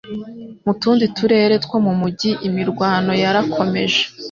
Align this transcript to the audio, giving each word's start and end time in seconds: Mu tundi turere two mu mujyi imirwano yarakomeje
Mu 0.65 0.73
tundi 0.81 1.05
turere 1.17 1.55
two 1.63 1.77
mu 1.85 1.93
mujyi 1.99 2.31
imirwano 2.47 3.11
yarakomeje 3.23 4.01